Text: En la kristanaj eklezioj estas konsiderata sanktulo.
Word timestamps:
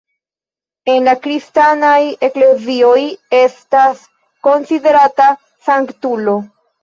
En 0.91 1.03
la 1.07 1.13
kristanaj 1.25 1.97
eklezioj 2.27 3.03
estas 3.41 4.01
konsiderata 4.49 5.29
sanktulo. 5.69 6.37